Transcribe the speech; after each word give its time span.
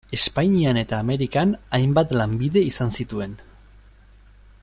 Espainian 0.17 0.79
eta 0.81 1.01
Amerikan 1.03 1.51
hainbat 1.79 2.15
lanbide 2.21 2.65
izan 2.71 2.97
zituen. 3.01 3.39